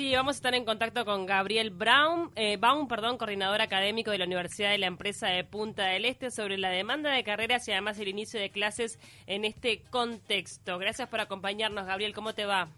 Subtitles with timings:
[0.00, 4.16] Sí, vamos a estar en contacto con Gabriel Brown, eh, Baum, perdón, coordinador académico de
[4.16, 7.72] la Universidad de la Empresa de Punta del Este, sobre la demanda de carreras y
[7.72, 10.78] además el inicio de clases en este contexto.
[10.78, 12.14] Gracias por acompañarnos, Gabriel.
[12.14, 12.68] ¿Cómo te va?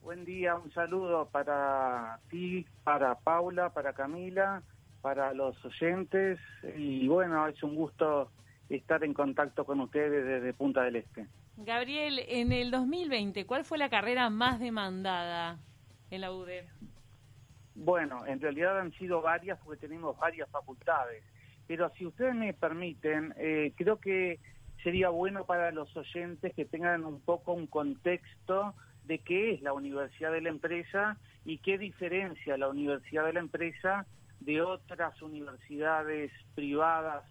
[0.00, 4.62] Buen día, un saludo para ti, para Paula, para Camila,
[5.02, 6.38] para los oyentes
[6.78, 8.30] y bueno, es un gusto
[8.70, 11.26] estar en contacto con ustedes desde Punta del Este.
[11.58, 15.58] Gabriel, en el 2020, ¿cuál fue la carrera más demandada?
[16.10, 16.66] En la UDE?
[17.74, 21.22] Bueno, en realidad han sido varias porque tenemos varias facultades.
[21.66, 24.40] Pero si ustedes me permiten, eh, creo que
[24.82, 29.72] sería bueno para los oyentes que tengan un poco un contexto de qué es la
[29.72, 34.06] Universidad de la Empresa y qué diferencia la Universidad de la Empresa
[34.40, 37.24] de otras universidades privadas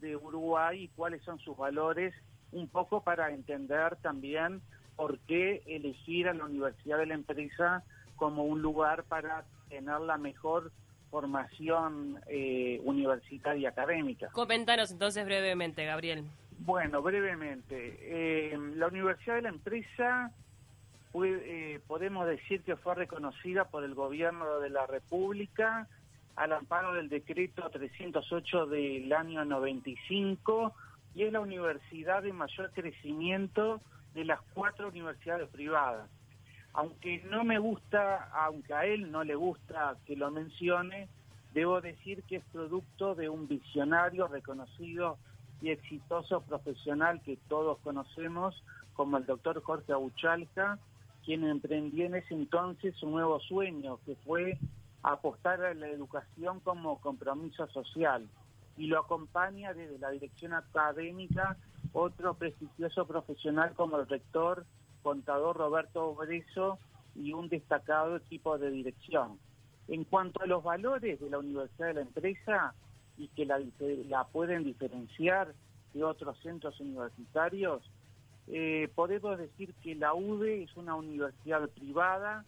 [0.00, 2.14] de Uruguay y cuáles son sus valores,
[2.50, 4.60] un poco para entender también
[4.96, 7.84] por qué elegir a la Universidad de la Empresa
[8.22, 10.70] como un lugar para tener la mejor
[11.10, 14.28] formación eh, universitaria académica.
[14.28, 16.22] Coméntanos entonces brevemente, Gabriel.
[16.60, 17.98] Bueno, brevemente.
[18.00, 20.30] Eh, la Universidad de la Empresa
[21.14, 25.88] eh, podemos decir que fue reconocida por el gobierno de la República
[26.36, 30.72] al amparo del decreto 308 del año 95
[31.16, 33.80] y es la universidad de mayor crecimiento
[34.14, 36.08] de las cuatro universidades privadas
[36.74, 41.08] aunque no me gusta, aunque a él no le gusta que lo mencione,
[41.52, 45.18] debo decir que es producto de un visionario reconocido
[45.60, 48.62] y exitoso profesional que todos conocemos,
[48.94, 50.78] como el doctor Jorge Abuchalca,
[51.24, 54.58] quien emprendió en ese entonces un nuevo sueño, que fue
[55.02, 58.26] apostar a la educación como compromiso social.
[58.76, 61.56] Y lo acompaña desde la dirección académica
[61.92, 64.64] otro prestigioso profesional como el rector
[65.02, 66.78] contador Roberto Breso
[67.14, 69.38] y un destacado equipo de dirección.
[69.88, 72.74] En cuanto a los valores de la Universidad de la Empresa
[73.18, 75.54] y que la, pueden diferenciar
[75.92, 77.82] de otros centros universitarios,
[78.48, 82.44] eh, podemos decir que la UDE es una universidad privada,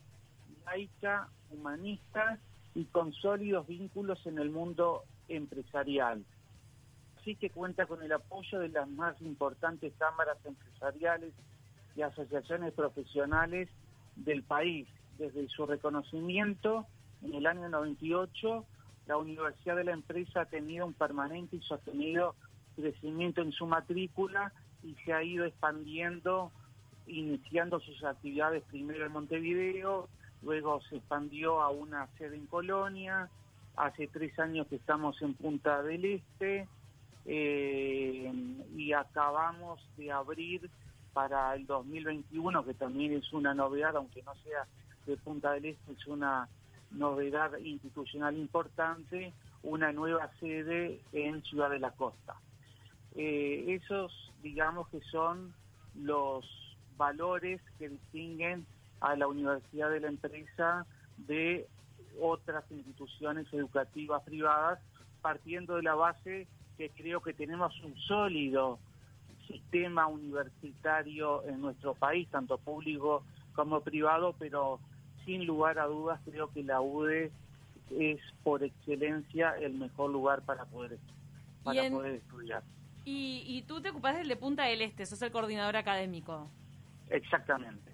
[0.64, 2.38] laica, humanista
[2.74, 6.24] y con sólidos vínculos en el mundo empresarial.
[7.20, 11.32] Así que cuenta con el apoyo de las más importantes cámaras empresariales
[11.96, 13.68] y asociaciones profesionales
[14.16, 14.88] del país.
[15.18, 16.86] Desde su reconocimiento
[17.22, 18.64] en el año 98,
[19.06, 22.34] la Universidad de la Empresa ha tenido un permanente y sostenido
[22.76, 26.50] crecimiento en su matrícula y se ha ido expandiendo,
[27.06, 30.08] iniciando sus actividades primero en Montevideo,
[30.42, 33.28] luego se expandió a una sede en Colonia,
[33.76, 36.68] hace tres años que estamos en Punta del Este
[37.26, 38.32] eh,
[38.76, 40.70] y acabamos de abrir
[41.14, 44.66] para el 2021, que también es una novedad, aunque no sea
[45.06, 46.48] de Punta del Este, es una
[46.90, 49.32] novedad institucional importante,
[49.62, 52.34] una nueva sede en Ciudad de la Costa.
[53.14, 55.54] Eh, esos, digamos que son
[55.94, 56.44] los
[56.96, 58.66] valores que distinguen
[59.00, 60.84] a la Universidad de la Empresa
[61.16, 61.66] de
[62.20, 64.80] otras instituciones educativas privadas,
[65.22, 68.78] partiendo de la base que creo que tenemos un sólido
[69.46, 73.24] sistema universitario en nuestro país, tanto público
[73.54, 74.80] como privado, pero
[75.24, 77.30] sin lugar a dudas creo que la UDE
[77.90, 80.98] es por excelencia el mejor lugar para poder,
[81.62, 82.62] para poder estudiar.
[83.04, 86.48] Y, y tú te ocupas del de Punta del Este, sos el coordinador académico.
[87.10, 87.92] Exactamente.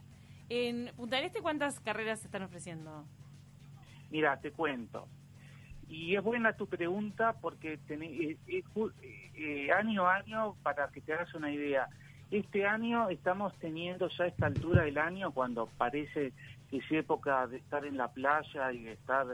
[0.49, 3.05] En Punta del Este, ¿cuántas carreras se están ofreciendo?
[4.11, 5.09] Mira, te cuento.
[5.91, 8.63] Y es buena tu pregunta porque eh, eh,
[9.35, 11.89] eh, año a año, para que te hagas una idea,
[12.31, 16.33] este año estamos teniendo ya esta altura del año, cuando parece
[16.71, 19.27] que es época de estar en la playa y de estar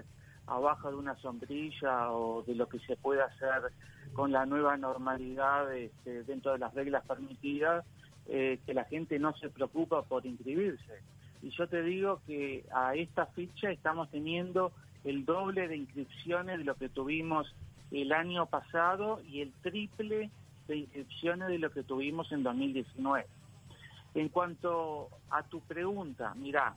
[0.47, 3.71] abajo de una sombrilla o de lo que se puede hacer
[4.15, 7.84] con la nueva normalidad este, dentro de las reglas permitidas,
[8.25, 11.00] que la gente no se preocupa por inscribirse.
[11.43, 14.72] Y yo te digo que a esta fecha estamos teniendo
[15.07, 17.55] el doble de inscripciones de lo que tuvimos
[17.93, 20.31] el año pasado y el triple
[20.67, 23.25] de inscripciones de lo que tuvimos en 2019.
[24.15, 26.75] En cuanto a tu pregunta, mira,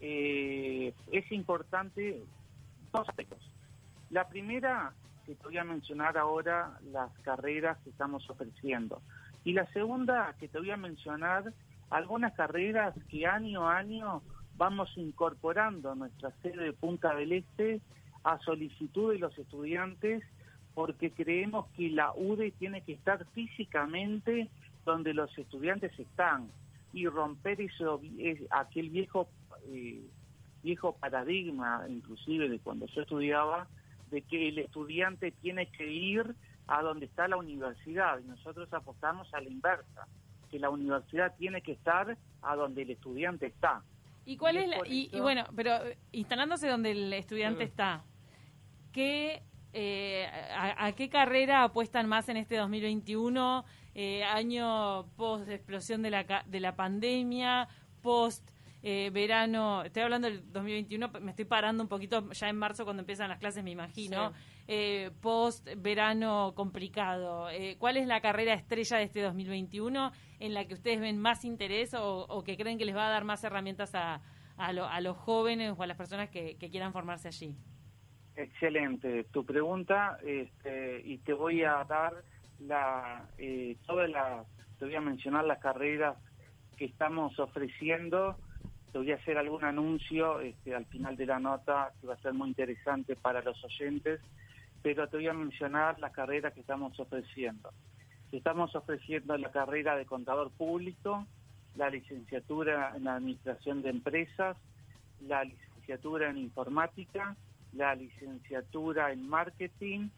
[0.00, 2.24] eh, es importante
[2.92, 3.38] dos aspectos.
[4.10, 4.92] La primera,
[5.24, 9.00] que te voy a mencionar ahora las carreras que estamos ofreciendo.
[9.44, 11.52] Y la segunda, que te voy a mencionar
[11.90, 14.22] algunas carreras que año a año
[14.56, 17.80] vamos incorporando nuestra sede de Punta del Este
[18.22, 20.22] a solicitud de los estudiantes
[20.74, 24.48] porque creemos que la UDE tiene que estar físicamente
[24.84, 26.48] donde los estudiantes están
[26.92, 28.00] y romper eso
[28.50, 29.28] aquel viejo
[29.68, 30.02] eh,
[30.62, 33.68] viejo paradigma, inclusive de cuando yo estudiaba,
[34.10, 36.34] de que el estudiante tiene que ir
[36.66, 40.08] a donde está la universidad y nosotros apostamos a la inversa,
[40.50, 43.82] que la universidad tiene que estar a donde el estudiante está.
[44.26, 48.04] ¿Y cuál es, la, y, bueno, pero eh, instalándose donde el estudiante está,
[48.92, 49.42] ¿qué,
[49.72, 50.26] eh,
[50.56, 56.60] a, qué carrera apuestan más en este 2021, eh, año post explosión de la, de
[56.60, 57.68] la pandemia,
[58.00, 58.48] post
[58.86, 63.00] eh, verano, estoy hablando del 2021, me estoy parando un poquito ya en marzo cuando
[63.00, 64.34] empiezan las clases, me imagino,
[64.68, 67.48] eh, post verano complicado.
[67.48, 70.12] Eh, ¿Cuál es la carrera estrella de este 2021
[70.44, 73.24] en la que ustedes ven más interés o, que creen que les va a dar
[73.24, 74.20] más herramientas a,
[74.56, 77.56] a, los jóvenes o a las personas que, quieran formarse allí?
[78.36, 82.12] Excelente tu pregunta este, y te voy a dar
[82.60, 83.28] la,
[83.86, 84.44] toda la,
[84.78, 86.16] te voy a mencionar las carreras
[86.76, 88.36] que estamos ofreciendo
[88.94, 92.22] te voy a hacer algún anuncio este, al final de la nota que va a
[92.22, 94.20] ser muy interesante para los oyentes,
[94.84, 97.70] pero te voy a mencionar las carreras que estamos ofreciendo.
[98.36, 101.24] Estamos ofreciendo la carrera de contador público,
[101.76, 104.56] la licenciatura en administración de empresas,
[105.20, 107.36] la licenciatura en informática,
[107.72, 110.08] la licenciatura en marketing,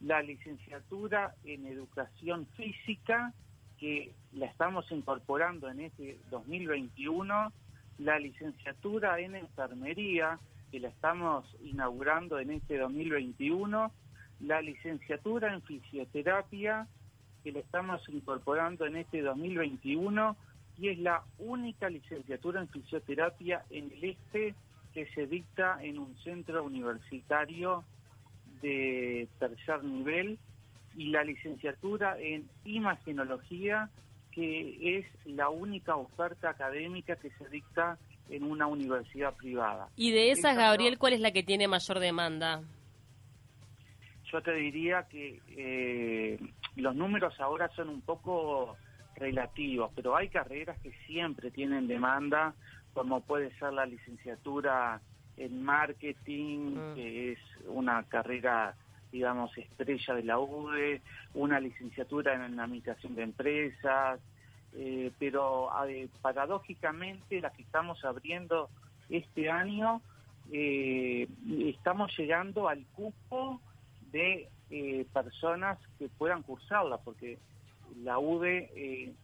[0.00, 3.34] la licenciatura en educación física,
[3.78, 7.52] que la estamos incorporando en este 2021
[7.98, 10.38] la licenciatura en enfermería,
[10.70, 13.92] que la estamos inaugurando en este 2021,
[14.40, 16.86] la licenciatura en fisioterapia,
[17.48, 20.36] que la estamos incorporando en este 2021,
[20.76, 24.54] y es la única licenciatura en fisioterapia en el este
[24.92, 27.84] que se dicta en un centro universitario
[28.60, 30.38] de tercer nivel,
[30.94, 33.88] y la licenciatura en imagenología
[34.30, 37.98] que es la única oferta académica que se dicta
[38.28, 39.88] en una universidad privada.
[39.96, 42.62] Y de esas, Gabriel, ¿cuál es la que tiene mayor demanda?
[44.30, 46.38] Yo te diría que eh,
[46.80, 48.76] los números ahora son un poco
[49.16, 52.54] relativos, pero hay carreras que siempre tienen demanda,
[52.94, 55.00] como puede ser la licenciatura
[55.36, 56.94] en marketing, mm.
[56.94, 58.74] que es una carrera
[59.12, 61.00] digamos, estrella de la UDE,
[61.34, 64.20] una licenciatura en administración de empresas,
[64.74, 65.70] eh, pero
[66.20, 68.68] paradójicamente la que estamos abriendo
[69.08, 70.02] este año,
[70.52, 71.26] eh,
[71.66, 73.60] estamos llegando al cupo
[74.12, 77.38] de eh, personas que puedan cursarla, porque
[78.02, 79.14] la UDE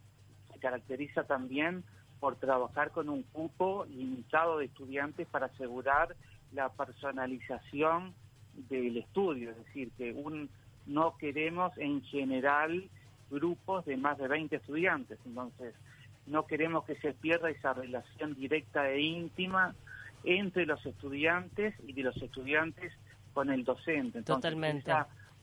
[0.51, 1.83] se caracteriza también
[2.19, 6.15] por trabajar con un cupo limitado de estudiantes para asegurar
[6.53, 8.13] la personalización
[8.69, 10.49] del estudio, es decir, que un,
[10.85, 12.89] no queremos en general
[13.29, 15.75] grupos de más de 20 estudiantes, entonces
[16.25, 19.75] no queremos que se pierda esa relación directa e íntima
[20.23, 22.93] entre los estudiantes y de los estudiantes
[23.33, 24.23] con el docente.
[24.23, 24.91] Totalmente.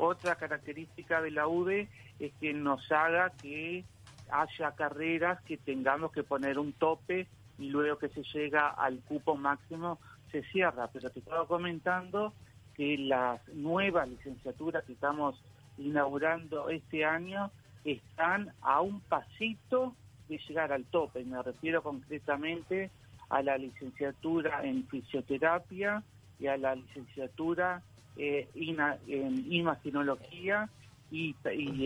[0.03, 1.89] Otra característica de la UDE
[2.19, 3.85] es que nos haga que
[4.31, 7.29] haya carreras que tengamos que poner un tope
[7.59, 10.01] y luego que se llega al cupo máximo
[10.33, 10.89] se cierra.
[10.93, 12.33] Pero te estaba comentando
[12.75, 15.41] que las nuevas licenciaturas que estamos
[15.79, 17.53] inaugurando este año
[17.85, 19.95] están a un pasito
[20.29, 21.25] de llegar al tope.
[21.25, 22.91] Me refiero concretamente
[23.29, 26.03] a la licenciatura en fisioterapia
[26.41, 27.83] y a la licenciatura
[28.17, 30.69] eh, en imaginología
[31.11, 31.35] y,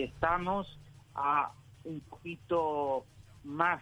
[0.01, 0.79] estamos
[1.15, 1.51] a
[1.83, 3.05] un poquito
[3.43, 3.81] más,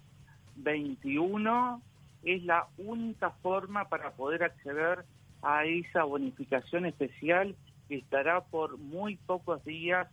[0.57, 1.81] 21,
[2.23, 5.05] es la única forma para poder acceder
[5.41, 7.55] a esa bonificación especial
[7.87, 10.07] que estará por muy pocos días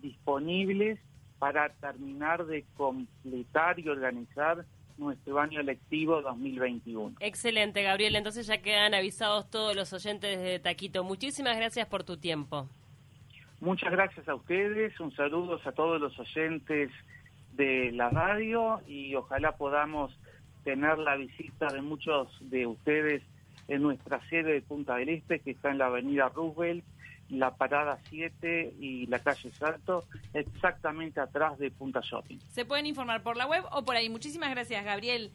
[0.00, 1.00] disponibles
[1.38, 4.64] para terminar de completar y organizar
[4.98, 7.16] nuestro año lectivo 2021.
[7.20, 8.16] Excelente, Gabriel.
[8.16, 11.04] Entonces ya quedan avisados todos los oyentes de Taquito.
[11.04, 12.68] Muchísimas gracias por tu tiempo.
[13.60, 14.98] Muchas gracias a ustedes.
[15.00, 16.90] Un saludo a todos los oyentes
[17.54, 20.16] de la radio y ojalá podamos
[20.64, 23.22] tener la visita de muchos de ustedes
[23.68, 26.84] en nuestra sede de Punta del Este, que está en la avenida Roosevelt,
[27.28, 32.38] la parada 7 y la calle Salto, exactamente atrás de Punta Shopping.
[32.50, 34.08] Se pueden informar por la web o por ahí.
[34.08, 35.32] Muchísimas gracias, Gabriel.